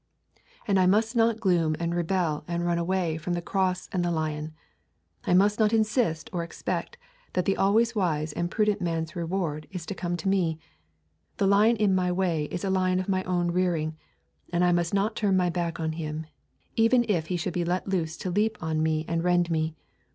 [0.67, 4.09] And I must not gloom and rebel and run away from the cross and the
[4.09, 4.51] lion.
[5.27, 6.97] I must not insist or expect
[7.33, 10.57] that the always wise and prudent man's reward is to come to me.
[11.37, 13.95] The lion in my way is a lion of my own rearing;
[14.51, 16.25] and I must not turn my back on him,
[16.75, 19.75] even if he should be let loose to leap on me and rend me.